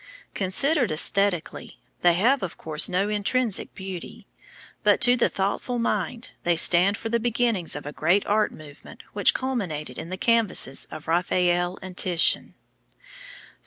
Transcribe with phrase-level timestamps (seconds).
[0.33, 4.25] Considered æsthetically, they have of course no intrinsic beauty;
[4.81, 9.03] but to the thoughtful mind they stand for the beginnings of a great art movement
[9.13, 12.55] which culminated in the canvases of Raphael and Titian.